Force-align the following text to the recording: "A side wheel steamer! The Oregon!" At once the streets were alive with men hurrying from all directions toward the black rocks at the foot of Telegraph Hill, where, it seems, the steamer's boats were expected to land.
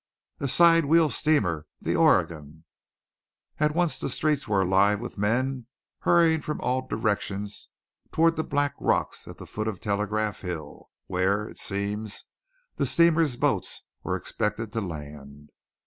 "A 0.39 0.47
side 0.47 0.85
wheel 0.85 1.11
steamer! 1.11 1.67
The 1.79 1.95
Oregon!" 1.95 2.63
At 3.59 3.75
once 3.75 3.99
the 3.99 4.09
streets 4.09 4.47
were 4.47 4.63
alive 4.63 4.99
with 4.99 5.15
men 5.15 5.67
hurrying 5.99 6.41
from 6.41 6.59
all 6.59 6.87
directions 6.87 7.69
toward 8.11 8.35
the 8.35 8.43
black 8.43 8.73
rocks 8.79 9.27
at 9.27 9.37
the 9.37 9.45
foot 9.45 9.67
of 9.67 9.79
Telegraph 9.79 10.41
Hill, 10.41 10.89
where, 11.05 11.47
it 11.47 11.59
seems, 11.59 12.23
the 12.77 12.85
steamer's 12.87 13.37
boats 13.37 13.83
were 14.01 14.15
expected 14.15 14.73
to 14.73 14.81
land. 14.81 15.51